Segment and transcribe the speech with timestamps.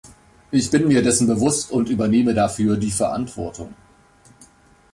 [0.49, 3.75] Ich bin mir dessen bewusst und übernehme dafür die Verantwortung.